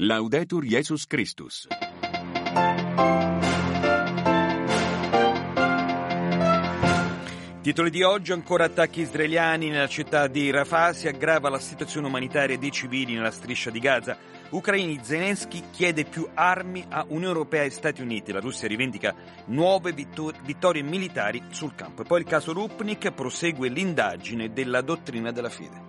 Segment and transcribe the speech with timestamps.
[0.00, 1.66] Laudetur Jesus Christus.
[7.60, 12.56] Titoli di oggi, ancora attacchi israeliani nella città di Rafah, si aggrava la situazione umanitaria
[12.56, 14.16] dei civili nella striscia di Gaza.
[14.50, 18.30] Ucraini Zelensky chiede più armi a Unione Europea e Stati Uniti.
[18.30, 19.12] La Russia rivendica
[19.46, 22.02] nuove vittor- vittorie militari sul campo.
[22.02, 25.87] E poi il caso Rupnik prosegue l'indagine della dottrina della fede.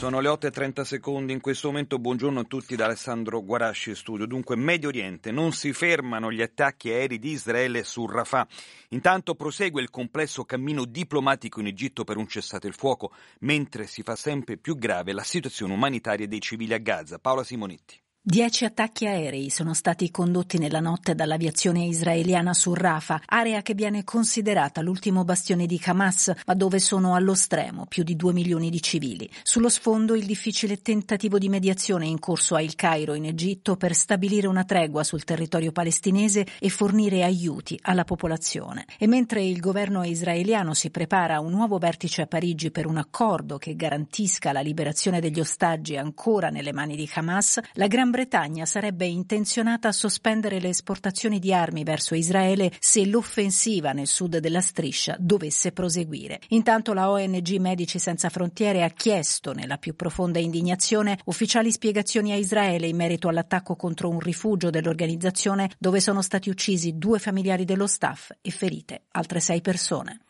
[0.00, 1.98] Sono le 8.30 secondi in questo momento.
[1.98, 4.24] Buongiorno a tutti da Alessandro Guarasci studio.
[4.24, 8.48] Dunque, Medio Oriente non si fermano gli attacchi aerei di Israele su Rafah.
[8.88, 14.02] Intanto prosegue il complesso cammino diplomatico in Egitto per un cessate il fuoco, mentre si
[14.02, 17.18] fa sempre più grave la situazione umanitaria dei civili a Gaza.
[17.18, 18.00] Paola Simonetti.
[18.22, 24.04] Dieci attacchi aerei sono stati condotti nella notte dall'aviazione israeliana su Rafah, area che viene
[24.04, 28.82] considerata l'ultimo bastione di Hamas, ma dove sono allo stremo più di due milioni di
[28.82, 29.26] civili.
[29.42, 33.94] Sullo sfondo il difficile tentativo di mediazione in corso a El Cairo in Egitto per
[33.94, 38.84] stabilire una tregua sul territorio palestinese e fornire aiuti alla popolazione.
[38.98, 42.98] E mentre il governo israeliano si prepara a un nuovo vertice a Parigi per un
[42.98, 48.66] accordo che garantisca la liberazione degli ostaggi ancora nelle mani di Hamas, la Gran Bretagna
[48.66, 54.60] sarebbe intenzionata a sospendere le esportazioni di armi verso Israele se l'offensiva nel sud della
[54.60, 56.40] striscia dovesse proseguire.
[56.48, 62.36] Intanto la ONG Medici Senza Frontiere ha chiesto, nella più profonda indignazione, ufficiali spiegazioni a
[62.36, 67.86] Israele in merito all'attacco contro un rifugio dell'organizzazione dove sono stati uccisi due familiari dello
[67.86, 70.20] staff e ferite altre sei persone.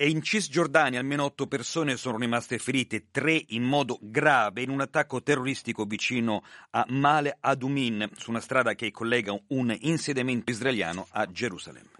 [0.00, 4.80] E in Cisgiordania almeno otto persone sono rimaste ferite, tre in modo grave, in un
[4.80, 11.26] attacco terroristico vicino a Male Adumin, su una strada che collega un insediamento israeliano a
[11.26, 11.90] Gerusalemme.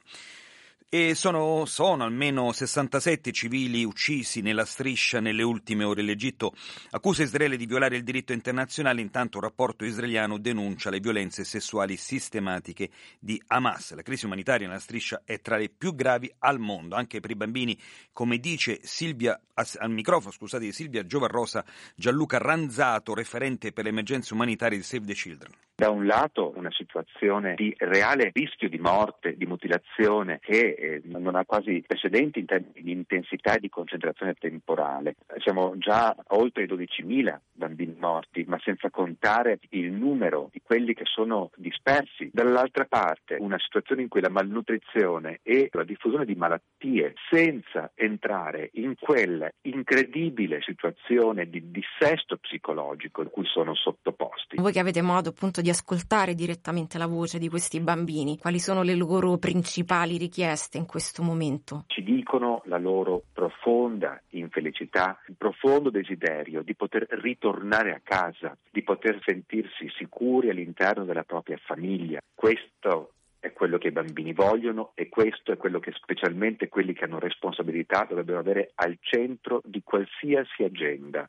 [0.90, 6.00] E sono, sono, almeno 67 civili uccisi nella striscia nelle ultime ore.
[6.00, 6.54] L'Egitto
[6.92, 11.98] accusa Israele di violare il diritto internazionale, intanto un rapporto israeliano denuncia le violenze sessuali
[11.98, 13.92] sistematiche di Hamas.
[13.92, 17.36] La crisi umanitaria nella striscia è tra le più gravi al mondo, anche per i
[17.36, 17.78] bambini,
[18.10, 21.66] come dice Silvia, al microfono scusate, Silvia Giovarrosa
[21.96, 25.52] Gianluca Ranzato, referente per le emergenze umanitarie di Save the Children.
[25.80, 31.36] Da un lato una situazione di reale rischio di morte, di mutilazione che eh, non
[31.36, 35.14] ha quasi precedenti in termini di intensità e di concentrazione temporale.
[35.36, 41.04] Siamo già oltre i 12.000 bambini morti, ma senza contare il numero di quelli che
[41.04, 42.28] sono dispersi.
[42.32, 48.70] Dall'altra parte una situazione in cui la malnutrizione e la diffusione di malattie senza entrare
[48.74, 54.56] in quella incredibile situazione di dissesto psicologico in cui sono sottoposti.
[54.56, 58.82] Voi che avete modo appunto di ascoltare direttamente la voce di questi bambini, quali sono
[58.82, 61.84] le loro principali richieste in questo momento?
[61.86, 68.82] Ci dicono la loro profonda infelicità, il profondo desiderio di poter ritornare a casa, di
[68.82, 72.20] poter sentirsi sicuri all'interno della propria famiglia.
[72.34, 77.04] Questo è quello che i bambini vogliono e questo è quello che specialmente quelli che
[77.04, 81.28] hanno responsabilità dovrebbero avere al centro di qualsiasi agenda.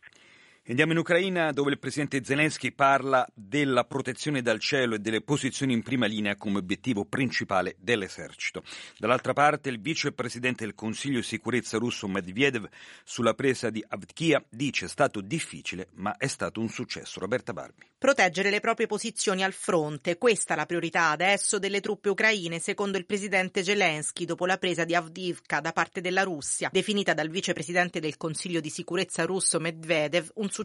[0.70, 5.74] Andiamo in Ucraina dove il presidente Zelensky parla della protezione dal cielo e delle posizioni
[5.74, 8.62] in prima linea come obiettivo principale dell'esercito.
[9.00, 12.70] Dall'altra parte il vicepresidente del Consiglio di sicurezza russo Medvedev
[13.04, 17.20] sulla presa di Avdkia dice è stato difficile ma è stato un successo.
[17.20, 17.88] Roberta Barbi.
[17.98, 22.98] Proteggere le proprie posizioni al fronte, questa è la priorità adesso delle truppe ucraine secondo
[22.98, 28.00] il presidente Zelensky dopo la presa di Avdivka da parte della Russia, definita dal vicepresidente
[28.00, 30.58] del Consiglio di sicurezza russo Medvedev un successo.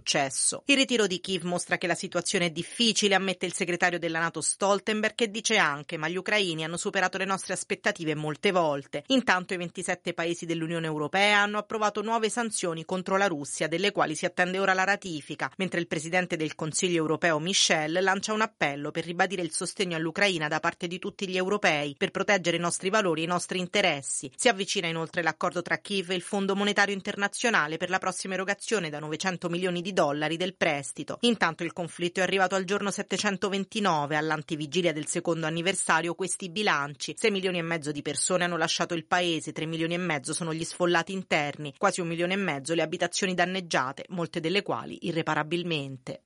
[0.66, 4.40] Il ritiro di Kiev mostra che la situazione è difficile, ammette il segretario della Nato
[4.40, 9.04] Stoltenberg che dice anche ma gli ucraini hanno superato le nostre aspettative molte volte.
[9.08, 14.14] Intanto i 27 paesi dell'Unione Europea hanno approvato nuove sanzioni contro la Russia, delle quali
[14.14, 18.90] si attende ora la ratifica, mentre il presidente del Consiglio europeo Michel lancia un appello
[18.90, 22.90] per ribadire il sostegno all'Ucraina da parte di tutti gli europei per proteggere i nostri
[22.90, 24.30] valori e i nostri interessi.
[24.34, 28.90] Si avvicina inoltre l'accordo tra Kiev e il Fondo Monetario Internazionale per la prossima erogazione
[28.90, 31.18] da 900 milioni di dollari del prestito.
[31.20, 37.14] Intanto il conflitto è arrivato al giorno 729, all'antivigilia del secondo anniversario, questi bilanci.
[37.16, 40.54] 6 milioni e mezzo di persone hanno lasciato il paese, 3 milioni e mezzo sono
[40.54, 46.22] gli sfollati interni, quasi un milione e mezzo le abitazioni danneggiate, molte delle quali irreparabilmente.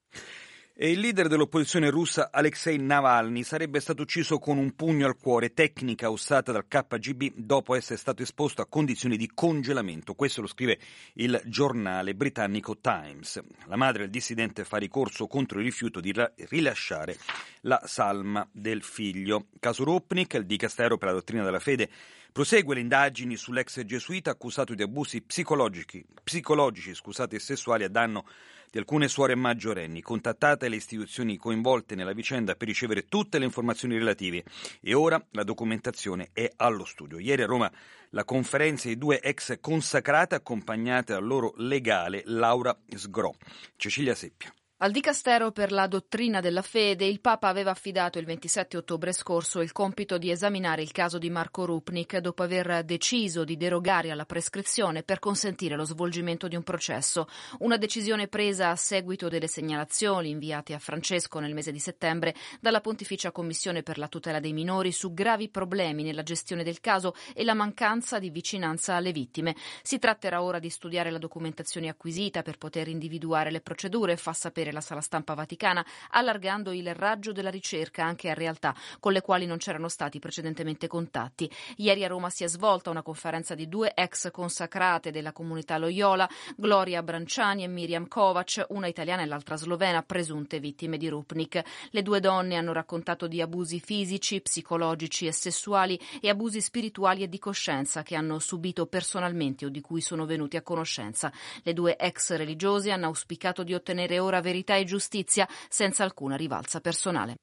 [0.80, 5.52] E il leader dell'opposizione russa Alexei Navalny sarebbe stato ucciso con un pugno al cuore,
[5.52, 10.14] tecnica usata dal KGB dopo essere stato esposto a condizioni di congelamento.
[10.14, 10.78] Questo lo scrive
[11.14, 13.42] il giornale britannico Times.
[13.66, 16.14] La madre del dissidente fa ricorso contro il rifiuto di
[16.48, 17.16] rilasciare
[17.62, 19.46] la salma del figlio.
[19.58, 21.90] Caso Rupnik, il dicastero per la dottrina della fede
[22.38, 28.20] Prosegue le indagini sull'ex gesuita accusato di abusi psicologici, psicologici scusate, e sessuali a danno
[28.20, 28.28] di
[28.76, 34.44] alcune suore maggiorenni, contattate le istituzioni coinvolte nella vicenda per ricevere tutte le informazioni relative
[34.82, 37.18] e ora la documentazione è allo studio.
[37.18, 37.72] Ieri a Roma
[38.10, 43.36] la conferenza di due ex consacrate accompagnate dal loro legale Laura Sgro.
[43.76, 44.52] Cecilia Seppia.
[44.80, 49.60] Al Dicastero per la dottrina della fede il Papa aveva affidato il 27 ottobre scorso
[49.60, 54.24] il compito di esaminare il caso di Marco Rupnik dopo aver deciso di derogare alla
[54.24, 57.26] prescrizione per consentire lo svolgimento di un processo.
[57.58, 62.80] Una decisione presa a seguito delle segnalazioni inviate a Francesco nel mese di settembre dalla
[62.80, 67.42] Pontificia Commissione per la tutela dei minori su gravi problemi nella gestione del caso e
[67.42, 69.56] la mancanza di vicinanza alle vittime.
[69.82, 74.66] Si tratterà ora di studiare la documentazione acquisita per poter individuare le procedure, fa sapere
[74.72, 79.46] la sala stampa vaticana, allargando il raggio della ricerca anche a realtà con le quali
[79.46, 81.50] non c'erano stati precedentemente contatti.
[81.76, 86.28] Ieri a Roma si è svolta una conferenza di due ex consacrate della comunità Loyola,
[86.56, 91.62] Gloria Branciani e Miriam Kovac, una italiana e l'altra slovena, presunte vittime di Rupnik.
[91.90, 97.28] Le due donne hanno raccontato di abusi fisici, psicologici e sessuali e abusi spirituali e
[97.28, 101.32] di coscienza che hanno subito personalmente o di cui sono venuti a conoscenza.
[101.62, 106.36] Le due ex religiose hanno auspicato di ottenere ora verità verità e giustizia senza alcuna
[106.36, 107.36] rivalsa personale.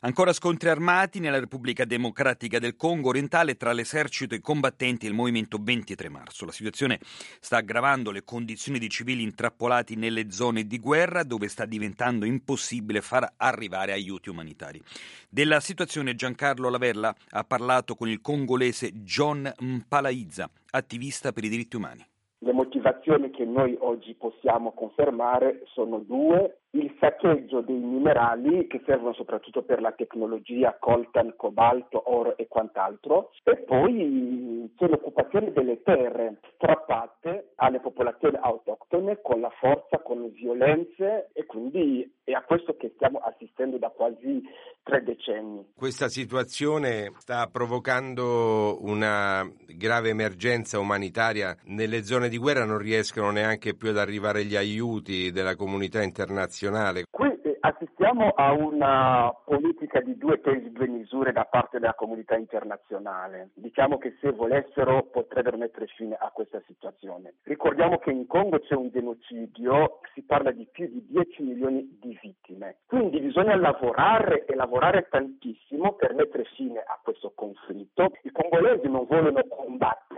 [0.00, 5.14] Ancora scontri armati nella Repubblica Democratica del Congo orientale tra l'esercito e i combattenti del
[5.14, 6.44] movimento 23 marzo.
[6.44, 6.98] La situazione
[7.40, 13.00] sta aggravando le condizioni di civili intrappolati nelle zone di guerra dove sta diventando impossibile
[13.00, 14.80] far arrivare aiuti umanitari.
[15.28, 21.76] Della situazione Giancarlo Lavella ha parlato con il congolese John Mpalaizza, attivista per i diritti
[21.76, 22.06] umani.
[22.42, 29.12] Le motivazioni che noi oggi possiamo confermare sono due il saccheggio dei minerali che servono
[29.14, 36.38] soprattutto per la tecnologia coltan, cobalto, oro e quant'altro e poi c'è l'occupazione delle terre
[36.54, 42.76] strappate alle popolazioni autoctone con la forza, con le violenze e quindi è a questo
[42.76, 44.40] che stiamo assistendo da quasi
[44.84, 45.72] tre decenni.
[45.74, 51.56] Questa situazione sta provocando una grave emergenza umanitaria.
[51.64, 56.59] Nelle zone di guerra non riescono neanche più ad arrivare gli aiuti della comunità internazionale
[56.60, 57.04] nazionale.
[57.10, 62.36] Qui eh, assistiamo a una politica di due pesi, due misure da parte della comunità
[62.36, 63.50] internazionale.
[63.54, 67.34] Diciamo che se volessero potrebbero mettere fine a questa situazione.
[67.44, 72.18] Ricordiamo che in Congo c'è un genocidio, si parla di più di 10 milioni di
[72.20, 72.78] vittime.
[72.86, 78.12] Quindi bisogna lavorare e lavorare tantissimo per mettere fine a questo conflitto.
[78.22, 80.09] I congolesi non vogliono combattere,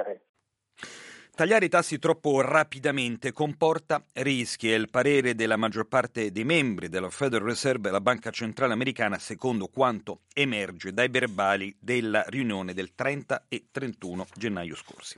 [1.34, 6.90] Tagliare i tassi troppo rapidamente comporta rischi, è il parere della maggior parte dei membri
[6.90, 12.94] della Federal Reserve, la banca centrale americana, secondo quanto emerge dai verbali della riunione del
[12.94, 15.16] 30 e 31 gennaio scorsi.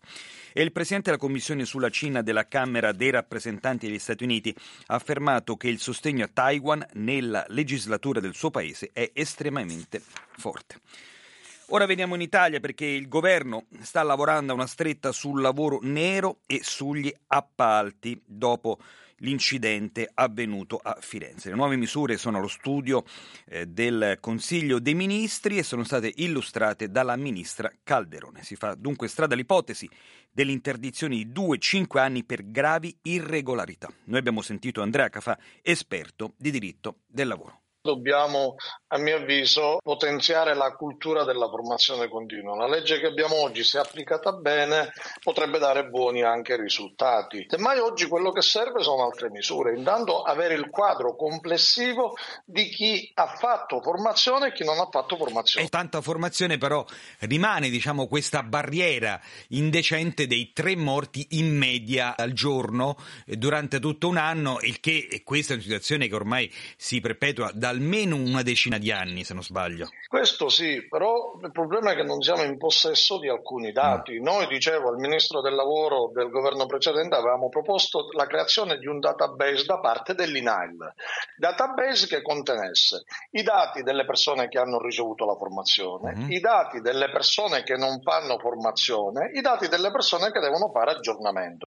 [0.52, 4.54] E il presidente della Commissione sulla Cina della Camera dei rappresentanti degli Stati Uniti
[4.86, 10.00] ha affermato che il sostegno a Taiwan nella legislatura del suo paese è estremamente
[10.36, 10.76] forte.
[11.68, 16.40] Ora veniamo in Italia perché il governo sta lavorando a una stretta sul lavoro nero
[16.46, 18.78] e sugli appalti dopo
[19.18, 21.48] l'incidente avvenuto a Firenze.
[21.48, 23.04] Le nuove misure sono allo studio
[23.46, 28.42] eh, del Consiglio dei Ministri e sono state illustrate dalla ministra Calderone.
[28.42, 29.88] Si fa dunque strada all'ipotesi
[30.30, 33.88] dell'interdizione di 2-5 anni per gravi irregolarità.
[34.04, 37.60] Noi abbiamo sentito Andrea Cafà, esperto di diritto del lavoro.
[37.80, 38.54] Dobbiamo,
[38.94, 42.54] a mio avviso, potenziare la cultura della formazione continua.
[42.54, 47.44] La legge che abbiamo oggi, se applicata bene, potrebbe dare buoni anche risultati.
[47.48, 49.76] Semmai oggi quello che serve sono altre misure.
[49.76, 55.16] Intanto avere il quadro complessivo di chi ha fatto formazione e chi non ha fatto
[55.16, 55.66] formazione.
[55.66, 56.84] E tanta formazione però
[57.20, 62.96] rimane, diciamo, questa barriera indecente dei tre morti in media al giorno
[63.26, 67.70] durante tutto un anno, il che, questa è una situazione che ormai si perpetua da
[67.70, 69.88] almeno una decina di anni, se non sbaglio.
[70.08, 74.18] Questo sì, però il problema è che non siamo in possesso di alcuni dati.
[74.18, 74.22] Mm.
[74.22, 79.00] Noi, dicevo, al Ministro del Lavoro del governo precedente avevamo proposto la creazione di un
[79.00, 80.94] database da parte dell'INAIL,
[81.36, 86.30] database che contenesse i dati delle persone che hanno ricevuto la formazione, mm-hmm.
[86.30, 90.92] i dati delle persone che non fanno formazione, i dati delle persone che devono fare
[90.92, 91.66] aggiornamento.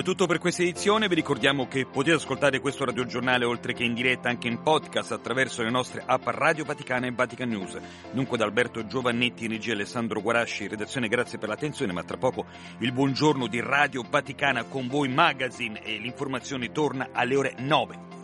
[0.00, 3.92] È tutto per questa edizione, vi ricordiamo che potete ascoltare questo radiogiornale oltre che in
[3.92, 7.78] diretta anche in podcast attraverso le nostre app Radio Vaticana e Vatican News.
[8.10, 12.46] Dunque da Alberto Giovannetti, regia Alessandro Guarasci, redazione grazie per l'attenzione, ma tra poco
[12.78, 18.19] il buongiorno di Radio Vaticana con voi magazine e l'informazione torna alle ore 9.